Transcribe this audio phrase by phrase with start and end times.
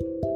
[0.00, 0.33] Thank you.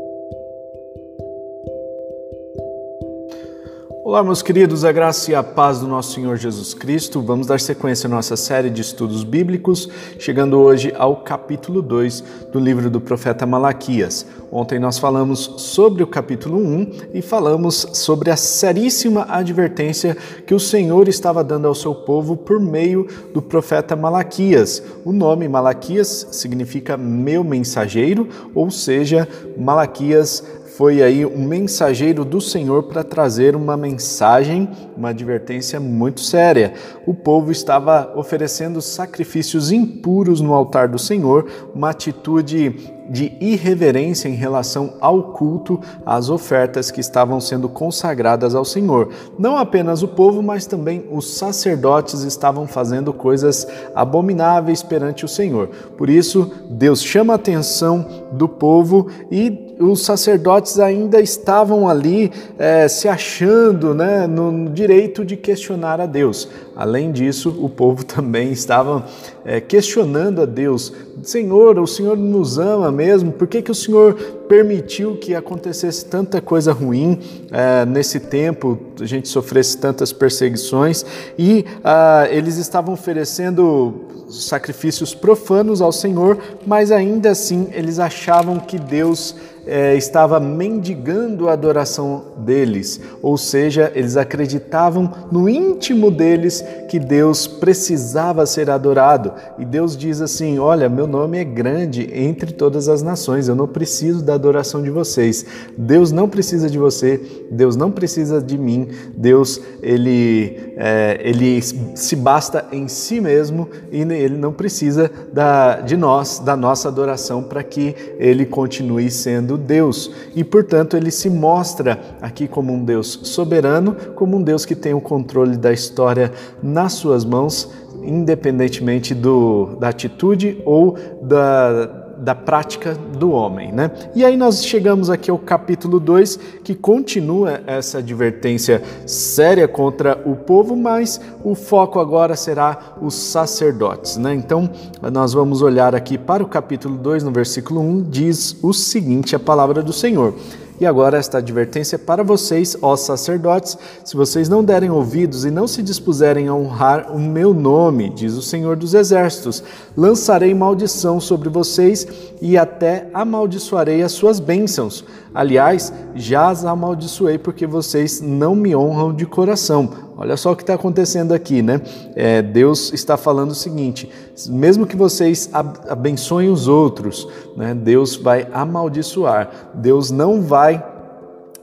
[4.09, 7.21] Olá, meus queridos, a graça e a paz do nosso Senhor Jesus Cristo.
[7.21, 9.87] Vamos dar sequência à nossa série de estudos bíblicos,
[10.19, 14.25] chegando hoje ao capítulo 2 do livro do profeta Malaquias.
[14.51, 20.17] Ontem nós falamos sobre o capítulo 1 e falamos sobre a seríssima advertência
[20.47, 24.83] que o Senhor estava dando ao seu povo por meio do profeta Malaquias.
[25.05, 30.43] O nome Malaquias significa meu mensageiro, ou seja, Malaquias
[30.79, 36.73] foi aí um mensageiro do Senhor para trazer uma mensagem, uma advertência muito séria.
[37.05, 44.35] O povo estava oferecendo sacrifícios impuros no altar do Senhor, uma atitude de irreverência em
[44.35, 49.09] relação ao culto, às ofertas que estavam sendo consagradas ao Senhor.
[49.37, 53.67] Não apenas o povo, mas também os sacerdotes estavam fazendo coisas
[53.97, 55.69] abomináveis perante o Senhor.
[55.97, 62.89] Por isso, Deus chama a atenção do povo e os sacerdotes ainda estavam ali é,
[62.89, 66.49] se achando né, no direito de questionar a Deus.
[66.77, 69.05] Além disso, o povo também estava
[69.49, 73.33] é, questionando a Deus: Senhor, o Senhor nos ama mesmo?
[73.33, 74.13] Por que, que o Senhor
[74.47, 77.19] permitiu que acontecesse tanta coisa ruim
[77.51, 81.03] é, nesse tempo, a gente sofresse tantas perseguições?
[81.39, 83.95] E ah, eles estavam oferecendo
[84.29, 89.35] sacrifícios profanos ao Senhor, mas ainda assim eles achavam que Deus
[89.69, 97.47] é, estava mendigando a adoração deles, ou seja, eles acreditavam no íntimo deles que Deus
[97.47, 99.35] precisava ser adorado.
[99.59, 103.67] E Deus diz assim: Olha, meu nome é grande entre todas as nações, eu não
[103.67, 105.45] preciso da adoração de vocês.
[105.77, 112.17] Deus não precisa de você, Deus não precisa de mim, Deus ele, é, ele se
[112.17, 117.63] basta em si mesmo e ele não precisa da, de nós, da nossa adoração, para
[117.63, 120.11] que ele continue sendo Deus.
[120.35, 124.95] E, portanto, ele se mostra aqui como um Deus soberano, como um Deus que tem
[124.95, 127.71] o controle da história nas suas mãos,
[128.09, 133.91] independentemente do, da atitude ou da da prática do homem, né?
[134.15, 140.35] E aí nós chegamos aqui ao capítulo 2, que continua essa advertência séria contra o
[140.35, 144.35] povo, mas o foco agora será os sacerdotes, né?
[144.35, 144.69] Então,
[145.13, 149.39] nós vamos olhar aqui para o capítulo 2, no versículo 1, diz o seguinte: a
[149.39, 150.35] palavra do Senhor.
[150.81, 155.51] E agora esta advertência é para vocês, ó sacerdotes, se vocês não derem ouvidos e
[155.51, 159.63] não se dispuserem a honrar o meu nome, diz o Senhor dos Exércitos,
[159.97, 162.07] lançarei maldição sobre vocês
[162.41, 165.05] e até amaldiçoarei as suas bênçãos.
[165.35, 170.08] Aliás, já as amaldiçoei porque vocês não me honram de coração.
[170.21, 171.81] Olha só o que está acontecendo aqui, né?
[172.17, 174.11] É, Deus está falando o seguinte:
[174.49, 175.49] mesmo que vocês
[175.89, 179.71] abençoem os outros, né, Deus vai amaldiçoar.
[179.75, 180.85] Deus não vai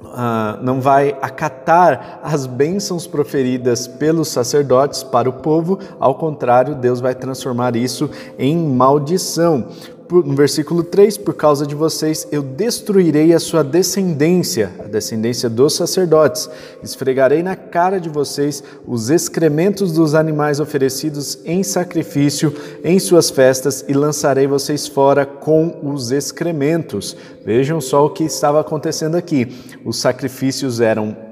[0.05, 7.01] Uh, não vai acatar as bênçãos proferidas pelos sacerdotes para o povo, ao contrário, Deus
[7.01, 9.65] vai transformar isso em maldição
[10.11, 15.73] no versículo 3, por causa de vocês eu destruirei a sua descendência, a descendência dos
[15.73, 16.49] sacerdotes.
[16.83, 23.83] Esfregarei na cara de vocês os excrementos dos animais oferecidos em sacrifício em suas festas
[23.87, 27.15] e lançarei vocês fora com os excrementos.
[27.43, 29.47] Vejam só o que estava acontecendo aqui.
[29.83, 31.24] Os sacrifícios eram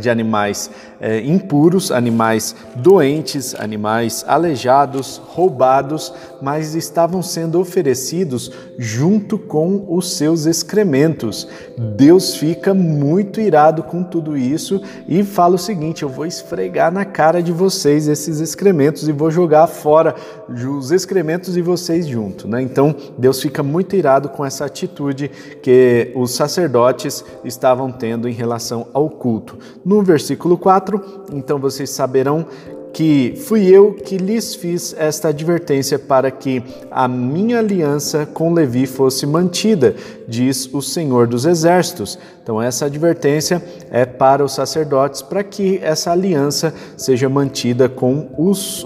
[0.00, 0.70] de animais
[1.00, 10.44] é, impuros, animais doentes, animais aleijados, roubados, mas estavam sendo oferecidos junto com os seus
[10.44, 11.48] excrementos.
[11.96, 17.04] Deus fica muito irado com tudo isso e fala o seguinte: eu vou esfregar na
[17.04, 20.14] cara de vocês esses excrementos e vou jogar fora
[20.48, 22.46] os excrementos e vocês junto.
[22.46, 22.60] Né?
[22.60, 25.30] Então Deus fica muito irado com essa atitude
[25.62, 29.58] que os sacerdotes estavam tendo em relação ao culto.
[29.84, 31.00] No versículo 4,
[31.32, 32.46] então vocês saberão
[32.92, 38.86] que fui eu que lhes fiz esta advertência para que a minha aliança com Levi
[38.86, 39.94] fosse mantida,
[40.26, 42.18] diz o Senhor dos Exércitos.
[42.42, 48.84] Então, essa advertência é para os sacerdotes, para que essa aliança seja mantida com, os,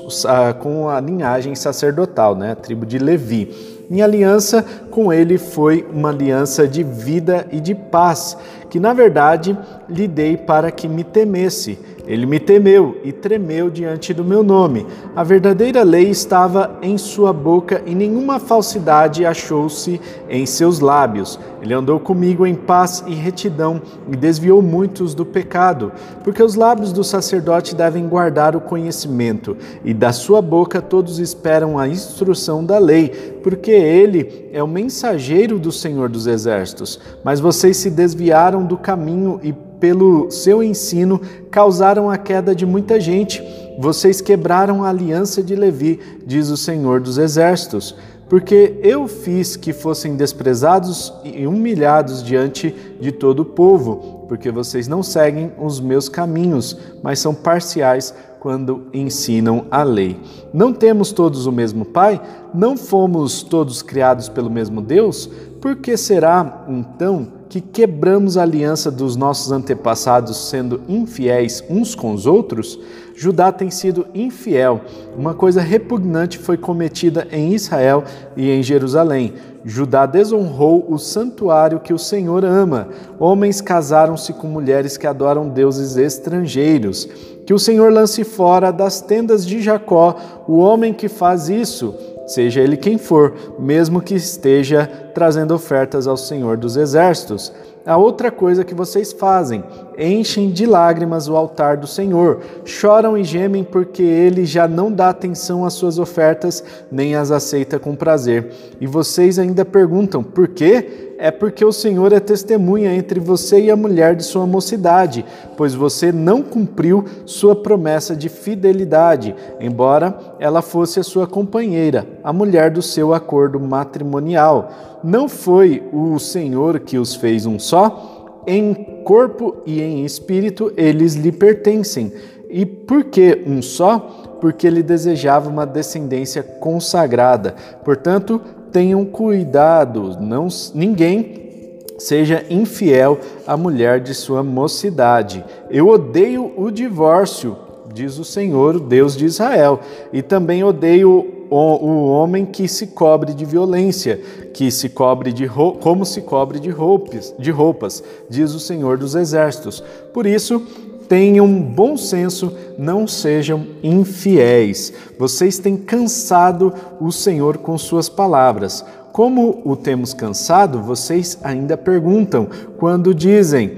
[0.61, 2.53] com a linhagem sacerdotal, né?
[2.53, 3.75] a tribo de Levi.
[3.89, 8.37] Minha aliança com ele foi uma aliança de vida e de paz,
[8.75, 9.57] que na verdade
[9.89, 11.79] lhe dei para que me temesse.
[12.07, 14.87] Ele me temeu e tremeu diante do meu nome.
[15.17, 21.39] A verdadeira lei estava em sua boca e nenhuma falsidade achou-se em seus lábios.
[21.63, 23.81] Ele andou comigo em paz e retidão
[24.11, 25.93] e desviou muitos do pecado,
[26.23, 31.79] porque os lábios do sacerdote devem guardar o conhecimento, e da sua boca todos esperam
[31.79, 33.09] a instrução da lei,
[33.43, 37.01] porque ele é o mensageiro do Senhor dos Exércitos.
[37.25, 43.01] Mas vocês se desviaram do caminho e pelo seu ensino, causaram a queda de muita
[43.01, 43.43] gente.
[43.79, 47.95] Vocês quebraram a aliança de Levi, diz o Senhor dos Exércitos,
[48.29, 54.89] porque eu fiz que fossem desprezados e humilhados diante de todo o povo, porque vocês
[54.89, 60.21] não seguem os meus caminhos, mas são parciais quando ensinam a lei.
[60.53, 62.21] Não temos todos o mesmo Pai?
[62.53, 65.31] Não fomos todos criados pelo mesmo Deus?
[65.61, 72.13] Por que será então que quebramos a aliança dos nossos antepassados sendo infiéis uns com
[72.13, 72.81] os outros,
[73.15, 74.81] Judá tem sido infiel.
[75.17, 78.03] Uma coisa repugnante foi cometida em Israel
[78.37, 79.35] e em Jerusalém.
[79.65, 82.89] Judá desonrou o santuário que o Senhor ama.
[83.21, 87.09] Homens casaram-se com mulheres que adoram deuses estrangeiros.
[87.47, 90.17] Que o Senhor lance fora das tendas de Jacó
[90.49, 91.95] o homem que faz isso
[92.27, 97.53] seja ele quem for, mesmo que esteja trazendo ofertas ao Senhor dos Exércitos.
[97.87, 99.63] A outra coisa que vocês fazem,
[99.99, 105.11] enchem de lágrimas o altar do Senhor, choram e gemem porque ele já não dá
[105.11, 108.51] atenção às suas ofertas, nem as aceita com prazer.
[108.81, 111.05] E vocês ainda perguntam: por quê?
[111.19, 115.25] é porque o Senhor é testemunha entre você e a mulher de sua mocidade,
[115.57, 122.33] pois você não cumpriu sua promessa de fidelidade, embora ela fosse a sua companheira, a
[122.33, 124.71] mulher do seu acordo matrimonial.
[125.05, 128.43] Não foi o Senhor que os fez um só?
[128.47, 128.73] Em
[129.05, 132.11] corpo e em espírito eles lhe pertencem.
[132.49, 133.99] E por que um só?
[134.41, 137.55] Porque ele desejava uma descendência consagrada.
[137.85, 138.41] Portanto,
[138.73, 145.45] tenham cuidado, não ninguém seja infiel à mulher de sua mocidade.
[145.71, 147.57] Eu odeio o divórcio,
[147.93, 149.81] diz o Senhor, Deus de Israel,
[150.13, 154.21] e também odeio o, homem que se cobre de violência,
[154.53, 159.15] que se cobre de como se cobre de roupas, de roupas, diz o Senhor dos
[159.15, 159.83] exércitos.
[160.13, 160.63] Por isso,
[161.09, 164.93] Tenham bom senso, não sejam infiéis.
[165.19, 168.83] Vocês têm cansado o Senhor com suas palavras.
[169.13, 172.49] Como o temos cansado, vocês ainda perguntam
[172.79, 173.73] quando dizem: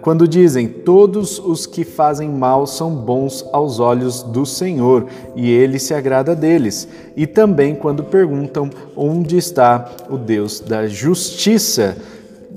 [0.00, 5.78] quando dizem todos os que fazem mal são bons aos olhos do Senhor e ele
[5.78, 11.96] se agrada deles, e também quando perguntam onde está o Deus da justiça.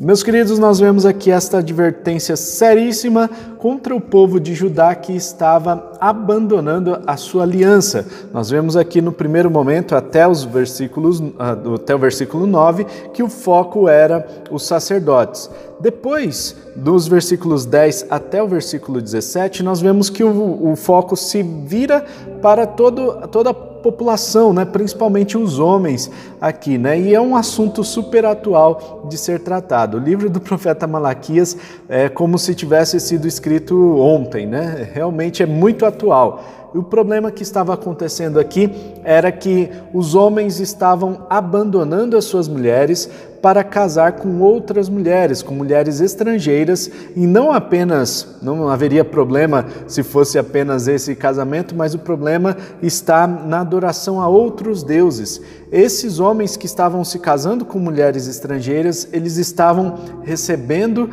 [0.01, 5.91] Meus queridos, nós vemos aqui esta advertência seríssima contra o povo de Judá que estava
[5.99, 8.07] abandonando a sua aliança.
[8.31, 13.21] Nós vemos aqui no primeiro momento, até, os versículos, ah, até o versículo 9, que
[13.21, 15.49] o foco era os sacerdotes.
[15.81, 21.43] Depois, dos versículos 10 até o versículo 17, nós vemos que o, o foco se
[21.43, 22.05] vira
[22.41, 24.65] para todo, toda a população, né?
[24.65, 26.09] principalmente os homens
[26.39, 26.77] aqui.
[26.77, 26.99] Né?
[26.99, 29.97] E é um assunto super atual de ser tratado.
[29.97, 34.89] O livro do profeta Malaquias é como se tivesse sido escrito ontem, né?
[34.93, 36.43] realmente é muito atual.
[36.73, 38.69] O problema que estava acontecendo aqui
[39.03, 43.09] era que os homens estavam abandonando as suas mulheres
[43.41, 50.03] para casar com outras mulheres, com mulheres estrangeiras, e não apenas, não haveria problema se
[50.03, 55.41] fosse apenas esse casamento, mas o problema está na adoração a outros deuses.
[55.71, 61.09] Esses homens que estavam se casando com mulheres estrangeiras, eles estavam recebendo uh,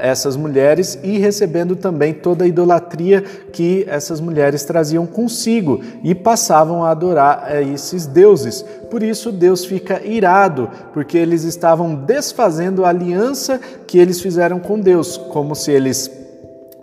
[0.00, 6.82] essas mulheres e recebendo também toda a idolatria que essas mulheres traziam consigo e passavam
[6.82, 8.64] a adorar uh, esses deuses.
[8.90, 14.78] Por isso Deus fica irado, porque eles estavam desfazendo a aliança que eles fizeram com
[14.78, 16.10] Deus, como se eles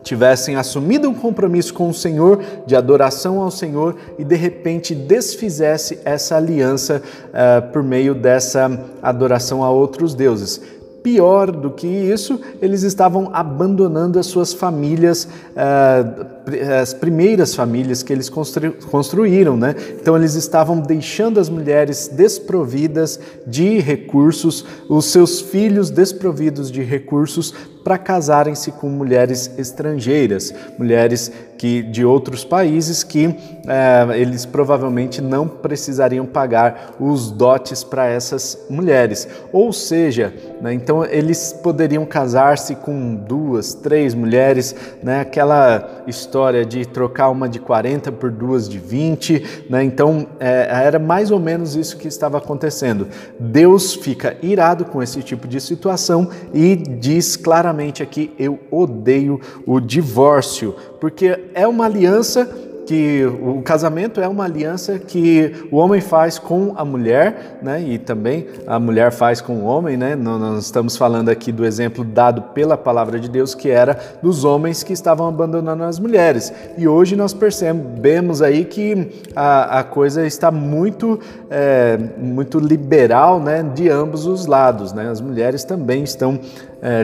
[0.03, 5.99] tivessem assumido um compromisso com o Senhor, de adoração ao Senhor, e de repente desfizesse
[6.03, 10.59] essa aliança uh, por meio dessa adoração a outros deuses.
[11.03, 18.13] Pior do que isso, eles estavam abandonando as suas famílias, eh, as primeiras famílias que
[18.13, 19.75] eles construíram, né?
[20.00, 27.53] Então eles estavam deixando as mulheres desprovidas de recursos, os seus filhos desprovidos de recursos
[27.83, 33.35] para casarem-se com mulheres estrangeiras, mulheres que de outros países que
[33.67, 39.27] é, eles provavelmente não precisariam pagar os dotes para essas mulheres.
[39.53, 46.83] Ou seja, né, então eles poderiam casar-se com duas, três mulheres, né, aquela história de
[46.83, 49.65] trocar uma de 40 por duas de 20.
[49.69, 53.07] Né, então é, era mais ou menos isso que estava acontecendo.
[53.39, 57.70] Deus fica irado com esse tipo de situação e diz claramente
[58.03, 62.47] aqui: Eu odeio o divórcio porque é uma aliança
[62.85, 67.81] que o casamento é uma aliança que o homem faz com a mulher, né?
[67.81, 70.15] E também a mulher faz com o homem, né?
[70.15, 74.83] Nós estamos falando aqui do exemplo dado pela palavra de Deus, que era dos homens
[74.83, 76.51] que estavam abandonando as mulheres.
[76.77, 83.63] E hoje nós percebemos aí que a, a coisa está muito, é, muito liberal, né?
[83.63, 85.09] De ambos os lados, né?
[85.09, 86.39] As mulheres também estão
[86.81, 87.03] é,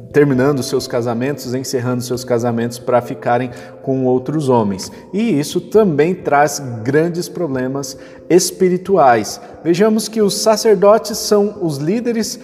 [0.11, 3.51] terminando seus casamentos, encerrando seus casamentos para ficarem
[3.81, 4.91] com outros homens.
[5.13, 7.97] E isso também traz grandes problemas
[8.29, 9.41] espirituais.
[9.63, 12.39] Vejamos que os sacerdotes são os líderes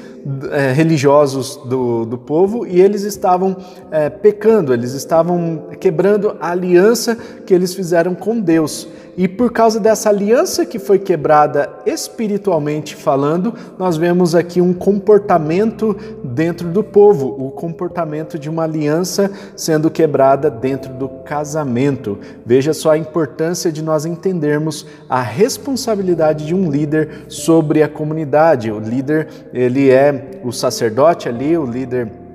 [0.51, 3.55] é, religiosos do, do povo e eles estavam
[3.89, 8.87] é, pecando, eles estavam quebrando a aliança que eles fizeram com Deus.
[9.17, 15.97] E por causa dessa aliança que foi quebrada espiritualmente falando, nós vemos aqui um comportamento
[16.23, 22.19] dentro do povo, o comportamento de uma aliança sendo quebrada dentro do casamento.
[22.45, 28.71] Veja só a importância de nós entendermos a responsabilidade de um líder sobre a comunidade.
[28.71, 32.26] O líder, ele é o sacerdote ali, o líder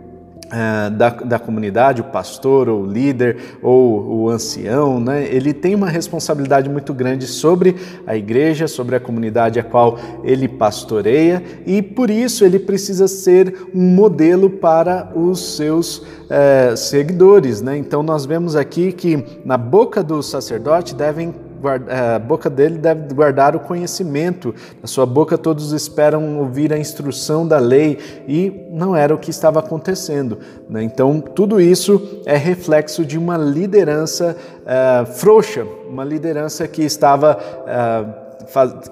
[0.90, 5.26] da, da comunidade, o pastor, ou o líder, ou o ancião, né?
[5.26, 10.48] ele tem uma responsabilidade muito grande sobre a igreja, sobre a comunidade a qual ele
[10.48, 17.62] pastoreia, e por isso ele precisa ser um modelo para os seus uh, seguidores.
[17.62, 17.78] Né?
[17.78, 21.34] Então, nós vemos aqui que na boca do sacerdote devem
[21.68, 27.46] a boca dele deve guardar o conhecimento, na sua boca todos esperam ouvir a instrução
[27.46, 30.38] da lei, e não era o que estava acontecendo.
[30.68, 30.82] Né?
[30.82, 37.38] Então, tudo isso é reflexo de uma liderança uh, frouxa, uma liderança que estava.
[37.38, 38.22] Uh,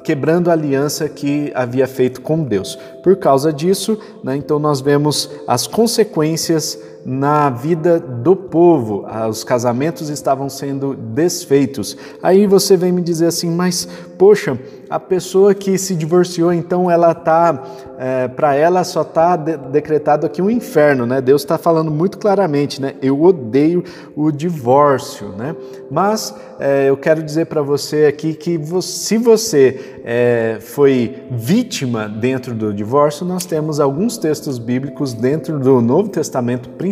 [0.04, 2.78] quebrando a aliança que havia feito com Deus.
[3.02, 9.42] Por causa disso, né, então nós vemos as consequências na vida do povo, ah, os
[9.42, 11.96] casamentos estavam sendo desfeitos.
[12.22, 13.88] Aí você vem me dizer assim, mas
[14.20, 14.58] poxa,
[14.90, 17.62] a pessoa que se divorciou, então ela tá,
[17.98, 21.22] é, para ela só está de decretado aqui um inferno, né?
[21.22, 22.96] Deus está falando muito claramente, né?
[23.00, 23.82] Eu odeio
[24.14, 25.56] o divórcio, né?
[25.90, 32.06] Mas é, eu quero dizer para você aqui que você, se você é, foi vítima
[32.08, 36.89] dentro do divórcio, nós temos alguns textos bíblicos dentro do Novo Testamento, principalmente,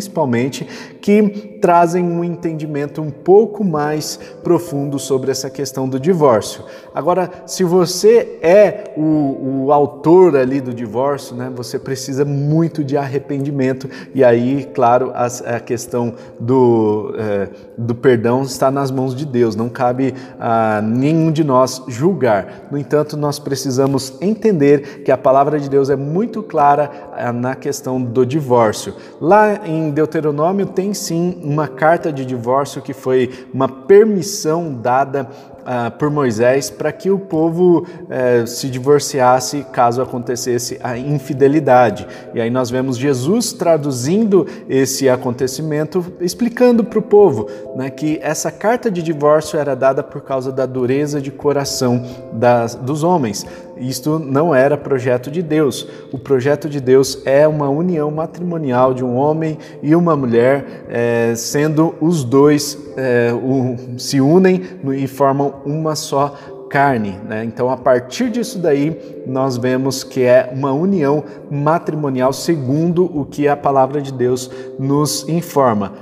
[1.00, 6.64] que trazem um entendimento um pouco mais profundo sobre essa questão do divórcio.
[6.94, 12.96] Agora, se você é o, o autor ali do divórcio, né, você precisa muito de
[12.96, 19.26] arrependimento e aí, claro, a, a questão do, é, do perdão está nas mãos de
[19.26, 19.54] Deus.
[19.54, 22.68] Não cabe a nenhum de nós julgar.
[22.70, 27.54] No entanto, nós precisamos entender que a palavra de Deus é muito clara é, na
[27.54, 28.94] questão do divórcio.
[29.20, 35.26] Lá em Deuteronômio tem sim uma carta de divórcio que foi uma permissão dada
[35.70, 42.08] ah, por Moisés para que o povo eh, se divorciasse caso acontecesse a infidelidade.
[42.32, 48.50] E aí nós vemos Jesus traduzindo esse acontecimento, explicando para o povo né, que essa
[48.50, 53.44] carta de divórcio era dada por causa da dureza de coração das, dos homens.
[53.76, 55.86] Isto não era projeto de Deus.
[56.10, 61.34] O projeto de Deus é uma união matrimonial de um homem e uma mulher, é,
[61.36, 62.88] sendo os dois
[63.32, 64.62] o, se unem
[64.96, 66.34] e formam uma só
[66.68, 67.18] carne.
[67.26, 67.44] Né?
[67.44, 73.48] Então, a partir disso daí, nós vemos que é uma união matrimonial segundo o que
[73.48, 75.92] a palavra de Deus nos informa.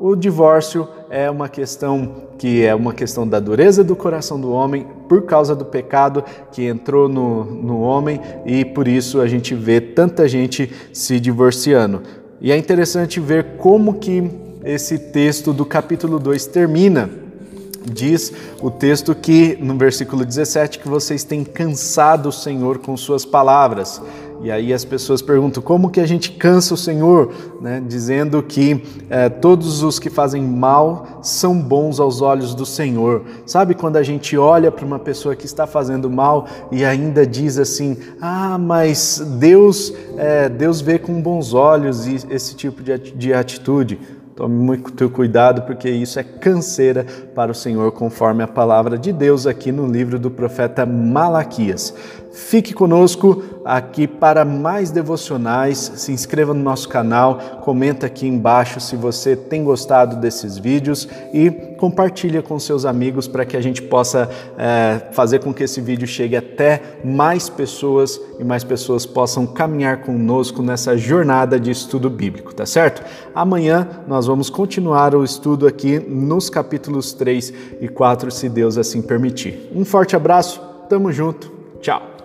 [0.00, 4.86] O divórcio é uma questão que é uma questão da dureza do coração do homem
[5.08, 6.22] por causa do pecado
[6.52, 12.02] que entrou no, no homem e por isso a gente vê tanta gente se divorciando.
[12.40, 14.30] E é interessante ver como que
[14.64, 17.10] esse texto do capítulo 2 termina.
[17.88, 23.24] Diz o texto que, no versículo 17, que vocês têm cansado o Senhor com suas
[23.24, 24.00] palavras.
[24.40, 27.82] E aí as pessoas perguntam como que a gente cansa o Senhor, né?
[27.84, 33.24] dizendo que é, todos os que fazem mal são bons aos olhos do Senhor.
[33.44, 37.58] Sabe quando a gente olha para uma pessoa que está fazendo mal e ainda diz
[37.58, 43.98] assim: Ah, mas Deus, é, Deus vê com bons olhos esse tipo de atitude.
[44.38, 47.04] Tome muito cuidado, porque isso é canseira
[47.34, 51.92] para o Senhor, conforme a palavra de Deus aqui no livro do profeta Malaquias.
[52.38, 55.92] Fique conosco aqui para mais devocionais.
[55.96, 61.50] Se inscreva no nosso canal, comenta aqui embaixo se você tem gostado desses vídeos e
[61.50, 66.06] compartilha com seus amigos para que a gente possa é, fazer com que esse vídeo
[66.06, 72.54] chegue até mais pessoas e mais pessoas possam caminhar conosco nessa jornada de estudo bíblico,
[72.54, 73.02] tá certo?
[73.34, 79.02] Amanhã nós vamos continuar o estudo aqui nos capítulos 3 e 4, se Deus assim
[79.02, 79.70] permitir.
[79.74, 82.17] Um forte abraço, tamo junto, tchau!